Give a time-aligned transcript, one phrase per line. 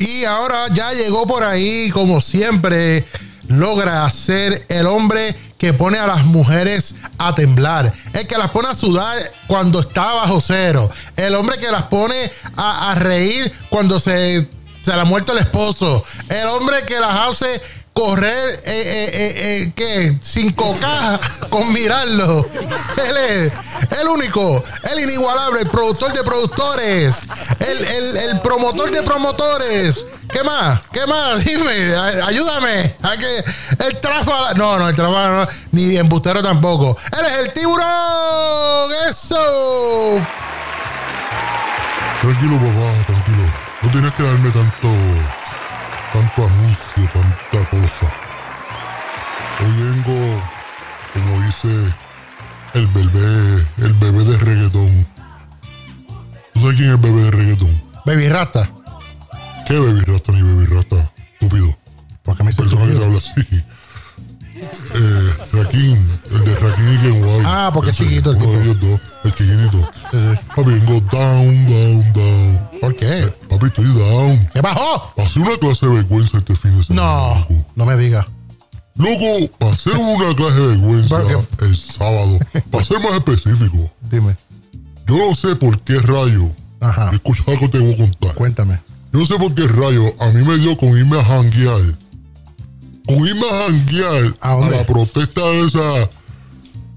[0.00, 3.04] Y ahora ya llegó por ahí, como siempre,
[3.48, 8.68] logra ser el hombre que pone a las mujeres a temblar, el que las pone
[8.68, 14.48] a sudar cuando está bajo cero, el hombre que las pone a, reír cuando se,
[14.82, 17.60] se le ha muerto el esposo, el hombre que las hace
[18.04, 19.32] correr, eh, eh, eh,
[19.66, 20.16] eh, ¿qué?
[20.22, 22.46] Sin coca con mirarlo.
[22.96, 23.52] Él es
[24.00, 27.14] el único, el inigualable, el productor de productores,
[27.58, 30.06] el, el- el promotor de promotores.
[30.32, 30.80] ¿Qué más?
[30.92, 31.44] ¿Qué más?
[31.44, 31.94] Dime,
[32.26, 32.96] ayúdame.
[33.02, 33.44] A que
[33.84, 34.54] el tráfala.
[34.54, 35.48] No, no, el tráfala no.
[35.72, 36.96] Ni embustero tampoco.
[37.18, 38.92] Él es el tiburón.
[39.10, 40.24] Eso.
[42.22, 43.42] Tranquilo, papá, tranquilo.
[43.82, 44.88] No tienes que darme tanto.
[46.12, 48.12] tanto anuncio, tanta cosa.
[49.60, 50.42] Hoy vengo,
[51.12, 51.94] como dice
[52.74, 55.06] el bebé, el bebé de reggaetón.
[56.52, 57.82] ¿Tú sabes quién es el bebé de reggaetón?
[58.04, 58.68] Baby Rata.
[59.70, 60.96] ¿Qué baby rata ni baby rata?
[61.34, 61.78] Estúpido.
[62.24, 63.32] ¿Por qué me Persona que te habla así.
[64.92, 65.96] Eh, Rakim,
[66.32, 67.46] el de Rakim y Ken Wild.
[67.46, 68.60] Ah, porque es chiquito el de tipo.
[68.60, 69.90] ellos dos, el chiquitito.
[70.10, 70.38] Sí, sí.
[70.54, 72.68] Papi, vengo down, down, down.
[72.80, 73.32] ¿Por qué?
[73.48, 74.50] Papi, estoy down.
[74.52, 75.14] ¿Qué bajó?
[75.16, 77.06] Pasé una clase de vergüenza este fin de semana.
[77.08, 77.46] No,
[77.80, 78.26] no me digas.
[78.96, 82.38] Loco, pasé una clase de vergüenza ¿Por el sábado.
[82.70, 84.36] Para ser más específico, Dime.
[85.06, 86.50] yo no sé por qué rayo.
[86.80, 87.10] Ajá.
[87.12, 88.34] Escucha algo que te voy a contar.
[88.34, 88.78] Cuéntame.
[89.12, 91.80] Yo no sé por qué rayo a mí me dio con irme a janguear.
[93.06, 96.10] Con irme a janguear ¿A la protesta de esa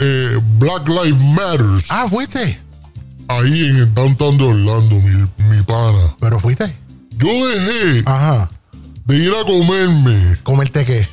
[0.00, 2.60] eh, Black Lives Matters Ah, fuiste.
[3.28, 6.14] ahí en el downtown de Orlando, mi, mi pana.
[6.20, 6.72] Pero fuiste.
[7.18, 8.48] Yo dejé Ajá.
[9.08, 11.08] De ir a comerme ¿Comerte qué?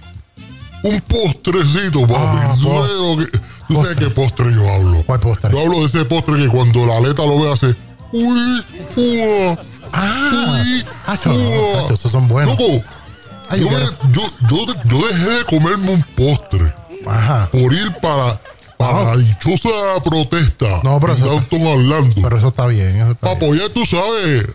[0.83, 2.13] un postrecito, papi.
[2.19, 5.01] Ah, ¿Tú, sabes lo que- tú sabes qué postre yo hablo?
[5.03, 5.51] ¿Cuál postre?
[5.51, 7.73] Yo hablo de ese postre que cuando la aleta lo ve hace.
[8.11, 8.63] Uy,
[8.95, 9.57] uah,
[9.91, 11.85] Ah, uy, Hacho, uah".
[11.85, 12.59] hacho, esos son buenos.
[12.59, 12.83] Loco,
[13.49, 16.71] Ay, yo, yo me- yo, yo, yo dejé de comerme un postre
[17.07, 17.49] Ajá.
[17.51, 18.39] por ir para,
[18.77, 19.69] para la dichosa
[20.03, 22.15] protesta No, pero en eso- Orlando.
[22.21, 23.53] Pero eso está bien, eso está para bien.
[23.63, 24.47] apoyar, tú sabes,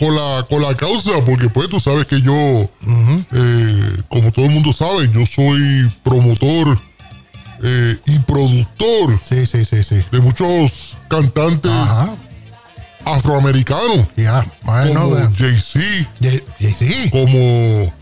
[0.00, 4.50] con la, con la causa, porque pues tú sabes que yo, eh, como todo el
[4.52, 6.78] mundo sabe, yo soy promotor
[7.62, 9.96] eh, y productor Sí, sí, sí, sí.
[10.10, 12.16] de muchos cantantes Ajá.
[13.04, 14.06] afroamericanos.
[14.62, 16.44] Bueno, como de- Jay-Z,
[16.78, 17.10] sí.
[17.10, 17.92] como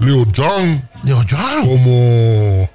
[0.00, 1.66] Leo Young, Dios, John.
[1.66, 2.70] como.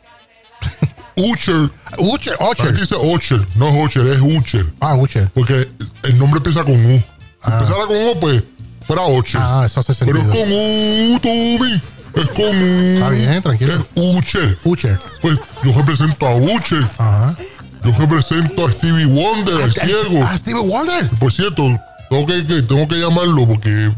[1.16, 2.74] Ucher, Aquí Ucher.
[2.74, 4.66] dice Usher, no es Usher, es Usher.
[4.80, 5.30] Ah, Ucher.
[5.34, 5.68] Porque
[6.04, 6.98] el nombre empieza con U.
[7.46, 8.44] Si empezara con U, pues
[8.86, 9.42] fuera Usher.
[9.42, 10.44] Ah, eso hace Pero es sentido.
[10.46, 11.82] con U, Tommy.
[12.16, 12.94] Es con U.
[12.96, 13.74] Está bien, tranquilo.
[13.74, 14.58] Es Usher.
[14.64, 15.00] Ucher.
[15.22, 16.90] Pues yo represento a Usher.
[16.98, 17.36] Ajá.
[17.84, 20.24] Yo represento a Stevie Wonder, el ciego.
[20.24, 21.10] Ah, Stevie Wonder.
[21.20, 21.64] Por cierto,
[22.10, 23.92] tengo que, que- tengo que llamarlo porque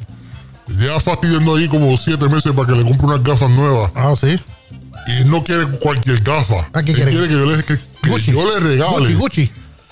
[0.79, 3.91] lleva fastidiando ahí como siete meses para que le compre unas gafas nuevas.
[3.95, 4.40] Ah, sí.
[5.07, 6.68] Y él no quiere cualquier gafa.
[6.74, 7.12] Ah, ¿qué Él quiere?
[7.12, 8.31] quiere que yo le, que- que Gucci.
[8.31, 9.51] yo le regale Gucci, Gucci.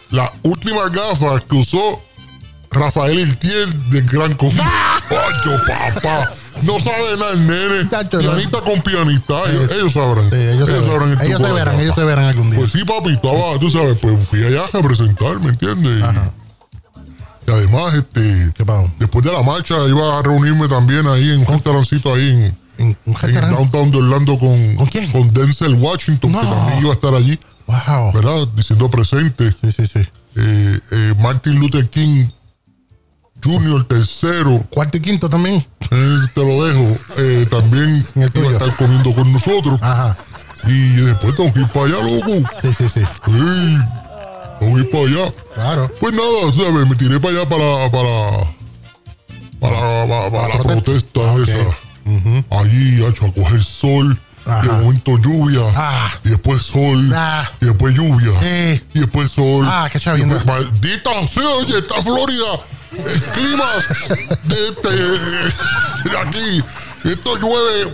[0.09, 2.01] las últimas gafas que usó
[2.73, 4.57] Rafael Intier del Gran Común.
[5.09, 6.31] ¡Pacho, papá!
[6.61, 7.85] No sabe nada el nene.
[7.85, 8.29] Tacho, no.
[8.29, 9.33] pianista con pianista.
[9.49, 10.29] Ellos, sabrán.
[10.29, 11.21] Sí, ellos, sabrán el.
[11.21, 12.59] Ellos se de verán, ellos se verán algún día.
[12.59, 15.99] Pues sí, papi, estaba, tú sabes, pues fui allá a representar, ¿me entiendes?
[15.99, 18.89] Y, y además, este, ¿Qué pasó?
[18.99, 22.97] después de la marcha iba a reunirme también ahí en un restaurancito ahí en, ¿En
[23.05, 25.11] un en downtown de Orlando con, ¿Con quién?
[25.11, 28.11] con Denzel Washington, que también iba a estar allí, Wow.
[28.13, 28.47] ¿verdad?
[28.55, 29.51] Diciendo presente.
[29.61, 29.99] Sí, sí, sí.
[30.35, 32.27] Eh, eh, Martin Luther King
[33.43, 35.65] Jr., tercero, Cuarto y quinto también.
[35.91, 39.79] eh, te lo dejo, eh, también iba a estar comiendo con nosotros.
[39.81, 40.17] Ajá.
[40.65, 42.49] Y después tengo que ir para allá, loco.
[42.61, 42.99] Sí, sí, sí.
[43.27, 43.77] Ey,
[44.59, 45.33] tengo que ir para allá.
[45.53, 45.91] Claro.
[45.99, 46.87] Pues nada, ¿sabes?
[46.89, 47.91] Me tiré para allá para.
[47.91, 48.47] para.
[49.59, 52.57] para, para, para la protesta esa.
[52.59, 54.17] Allí, hecho, a coger sol.
[54.45, 54.61] Ajá.
[54.61, 55.61] De momento lluvia.
[55.75, 56.11] Ah.
[56.25, 57.11] Y después sol.
[57.15, 57.49] Ah.
[57.61, 58.31] Y después lluvia.
[58.41, 58.81] Eh.
[58.93, 59.65] Y después sol.
[59.67, 60.41] Ah, qué chavienda.
[60.45, 62.59] Maldita sea, oye, está Florida.
[62.97, 63.69] El clima
[64.43, 64.89] de este.
[66.09, 66.63] de aquí.
[67.05, 67.93] Esto llueve.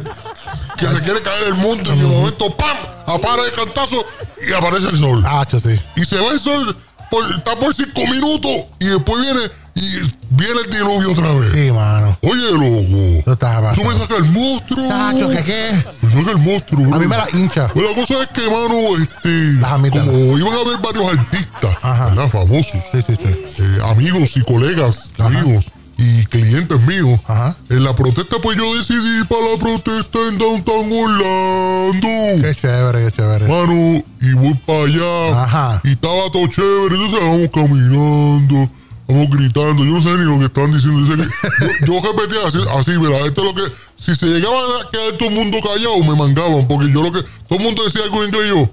[0.77, 1.93] Que se quiere caer el mundo.
[1.93, 2.77] Y de momento, ¡pam!
[3.05, 4.05] Apara el cantazo
[4.47, 5.79] y aparece el sol Ah, sí.
[5.95, 6.77] y se va el sol,
[7.09, 11.51] por, está por cinco minutos y después viene y viene el diluvio otra vez.
[11.53, 12.17] Sí, mano.
[12.21, 13.23] Oye, loco.
[13.25, 14.87] Tú estás Tú me sacas el monstruo.
[14.89, 15.83] Tacho, ¿qué qué?
[16.01, 16.85] Me saca el monstruo.
[16.85, 16.99] A bro.
[16.99, 17.67] mí me la hincha.
[17.69, 19.61] Pues la cosa es que, mano, este.
[19.61, 20.03] Las amitas.
[20.05, 22.05] Como iban a haber varios artistas, Ajá.
[22.07, 22.29] ¿verdad?
[22.29, 23.53] Famosos, Sí, sí, sí.
[23.59, 25.29] eh, amigos y colegas Ajá.
[25.29, 25.65] míos
[25.97, 27.19] y clientes míos.
[27.27, 27.55] Ajá.
[27.69, 32.47] En la protesta, pues yo decidí para la protesta en Downtown Orlando.
[32.47, 33.47] Qué chévere, qué chévere.
[33.47, 35.43] Mano, y voy para allá.
[35.43, 35.81] Ajá.
[35.83, 36.95] Y estaba todo chévere.
[36.95, 38.69] Entonces vamos caminando.
[39.09, 41.01] Estamos gritando, yo no sé ni lo que estaban diciendo.
[41.01, 43.73] Dice que- yo, yo repetía así, así, mira, esto es lo que.
[43.97, 47.23] Si se llegaba a quedar todo el mundo callado, me mangaban, porque yo lo que.
[47.47, 48.69] Todo el mundo decía algo en inglés yo.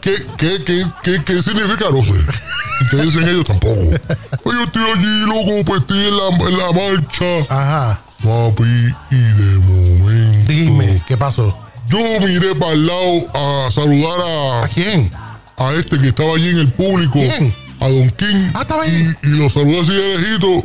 [0.00, 1.90] ¿Qué, qué, qué, qué, qué significa?
[1.90, 2.14] No sé.
[2.14, 3.44] ¿Y qué dicen ellos?
[3.44, 3.82] Tampoco.
[3.82, 7.40] Yo estoy allí, loco, pues estoy en la, en la marcha.
[7.50, 8.00] Ajá.
[8.22, 8.62] Papi,
[9.10, 9.20] y de momento.
[9.20, 9.51] Dime, ¿qué
[11.22, 11.56] pasó?
[11.88, 15.10] Yo miré para el lado a saludar ¿A quién?
[15.56, 17.14] a, a este que estaba allí en el público.
[17.14, 17.54] ¿Quién?
[17.80, 18.50] A Don King.
[18.54, 19.08] Ah, estaba ahí.
[19.22, 20.64] y lo saludé así de lejito.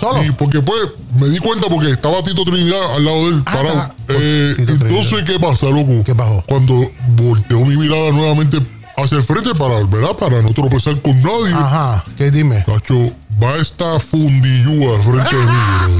[0.00, 0.22] Solo.
[0.24, 0.80] Y porque pues
[1.18, 3.68] me di cuenta porque estaba Tito Trinidad al lado de él, Ah, parado.
[3.68, 6.02] estaba- Eh, entonces, ¿qué pasa, loco?
[6.04, 6.42] ¿Qué pasó?
[6.48, 8.58] Cuando volteó mi mirada nuevamente
[8.96, 10.16] hacia el frente para, ¿verdad?
[10.18, 11.54] Para no tropezar con nadie.
[11.54, 12.04] Ajá.
[12.18, 12.62] ¿Qué dime?
[12.66, 13.12] Cacho,
[13.42, 15.52] va esta fundillúa al frente de mí,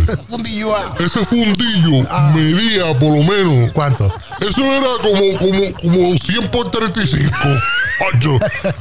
[0.04, 0.18] brother.
[0.28, 0.94] Fundillua.
[0.98, 2.32] Ese fundillo Ah.
[2.34, 3.72] medía por lo menos.
[3.72, 4.12] ¿Cuánto?
[4.40, 7.30] Eso era como, como, como 100 por 35.
[8.14, 8.38] Acho,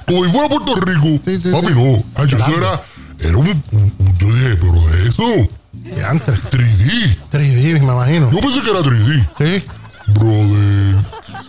[0.08, 1.22] como si fuera Puerto Rico.
[1.26, 1.74] Sí, sí, Papi, sí.
[1.76, 2.04] no.
[2.24, 2.82] Acho, eso era.
[3.20, 5.48] Era un, un- un- Yo dije, pero eso.
[5.84, 6.42] ¿Qué antes?
[6.50, 7.18] 3D.
[7.32, 8.32] 3D, me imagino.
[8.32, 9.28] Yo pensé que era 3D.
[9.38, 9.66] ¿Sí?
[10.08, 10.96] Brother.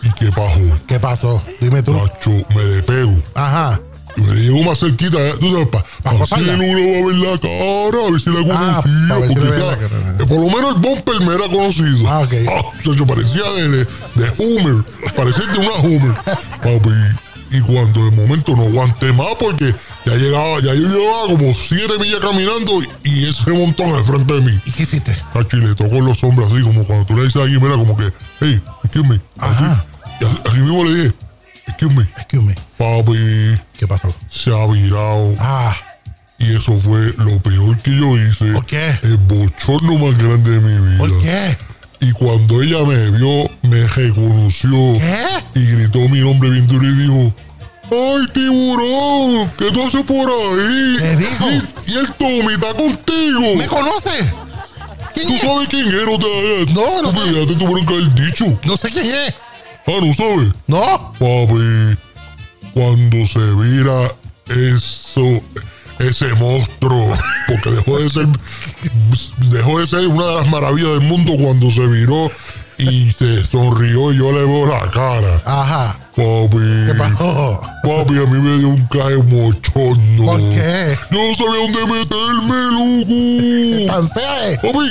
[0.03, 0.59] ¿Y qué pasó?
[0.87, 1.41] ¿Qué pasó?
[1.59, 1.93] Dime tú.
[1.97, 3.13] Cacho, me despego.
[3.35, 3.79] Ajá.
[4.15, 5.33] Y me llegó más cerquita, ¿eh?
[5.39, 6.53] tú sabes, para Pa pa acosarla.
[6.53, 9.65] uno va a ver la cara, a ver si la Ah, conocía, si porque está-
[9.71, 10.15] la cara.
[10.19, 12.07] eh, por lo menos el bumper me era conocido.
[12.09, 12.33] Ah, ok.
[12.85, 14.83] chacho, parecía de, de, de Homer,
[15.15, 16.13] parecía de una Homer.
[16.61, 16.89] Papi,
[17.57, 19.73] y cuando de momento no aguanté más porque
[20.05, 22.71] ya llegaba, ya yo llevaba como siete millas caminando
[23.03, 24.59] y ese montón al frente de mí.
[24.65, 25.15] ¿Y qué hiciste?
[25.33, 27.75] Cacho, y le tocó los hombros así, como cuando tú le dices a alguien, mira,
[27.75, 28.11] como que,
[28.41, 29.15] hey, excuse me.
[29.37, 29.85] Así, Ajá.
[30.21, 31.13] y así, así mismo le dije,
[31.83, 32.03] excuse me.
[32.21, 32.55] Excuse me.
[32.77, 34.13] Papi, ¿Qué pasó?
[34.29, 35.35] se ha virado.
[35.39, 35.75] Ah.
[36.39, 38.51] Y eso fue lo peor que yo hice.
[38.53, 38.93] ¿Por qué?
[39.03, 40.97] El bochorno más grande de mi vida.
[40.97, 41.57] ¿Por qué?
[42.01, 44.93] Y cuando ella me vio, me reconoció.
[44.99, 45.59] ¿Qué?
[45.59, 47.33] Y gritó mi nombre bien duro y dijo:
[47.91, 49.51] ¡Ay, tiburón!
[49.57, 50.97] ¿Qué tú haces por ahí?
[50.99, 51.49] ¿Qué dijo?
[51.51, 53.55] Y, y el Tommy está contigo.
[53.55, 54.29] ¿Me conoce?
[55.13, 55.41] ¿Quién ¿Tú es?
[55.41, 56.05] sabes quién era?
[56.05, 57.11] No, te, No, no
[57.45, 58.59] te, que haber dicho.
[58.65, 59.33] No sé quién es.
[59.85, 60.53] Ah, ¿no sabes?
[60.67, 61.13] ¿No?
[61.19, 61.97] Papi,
[62.73, 64.07] cuando se vira
[64.75, 65.41] eso,
[65.99, 67.13] ese monstruo,
[67.47, 68.27] porque dejó de ser,
[69.51, 72.31] dejó de ser una de las maravillas del mundo cuando se viró
[72.77, 75.41] y se sonrió y yo le veo la cara.
[75.45, 75.99] Ajá.
[76.15, 76.57] Papi,
[76.87, 77.61] ¿Qué pasó?
[77.83, 80.25] papi, a mí me dio un cae mochono.
[80.25, 80.97] ¿Por qué?
[81.11, 83.93] Yo no sabía dónde meterme, loco.
[83.93, 84.59] ¿Tan fea es?
[84.59, 84.89] Papi,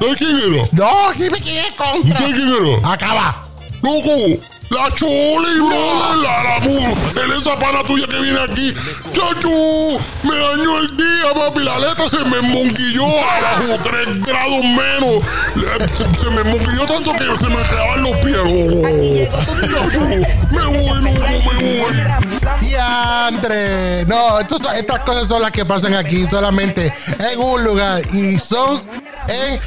[0.00, 0.62] ¿sabes quién era?
[0.72, 2.18] No, dime quién es ¿Tú contra.
[2.18, 2.92] sabes quién era?
[2.92, 3.42] Acaba.
[3.84, 4.40] ¡Loco!
[4.70, 6.16] ¡La Choli, brother!
[6.22, 8.72] ¡La, la mu- el esa pana tuya que viene aquí!
[9.12, 10.00] ¡Chacho!
[10.22, 11.60] ¡Me dañó el día, papi!
[11.64, 15.22] La letra se me monguilló abajo tres grados menos.
[15.54, 18.38] Se, se me monguilló tanto que se me quedaban los pies.
[18.42, 19.60] ¡Oh!
[19.60, 20.00] ¡Chacho!
[20.50, 21.52] ¡Me voy, loco!
[21.60, 21.94] ¡Me voy!
[22.62, 24.06] Diantre.
[24.06, 28.80] No, estas cosas son las que pasan aquí solamente en un lugar y son
[29.28, 29.60] en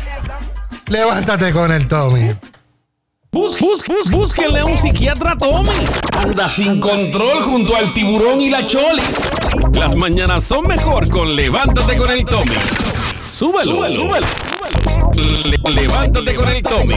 [0.88, 2.34] Levántate con el Tommy.
[3.38, 5.70] Bus, bus, bus, búsquenle a un psiquiatra Tommy.
[6.20, 9.04] Anda sin control junto al tiburón y la choli.
[9.74, 12.56] Las mañanas son mejor con Levántate con el Tommy.
[13.32, 14.26] Súbelo, súbelo.
[15.14, 16.96] Le- levántate con el Tommy.